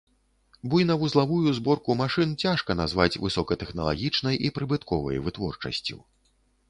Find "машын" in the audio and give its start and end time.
1.99-2.33